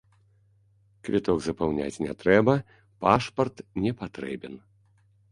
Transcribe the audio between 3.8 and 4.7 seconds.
не патрэбен.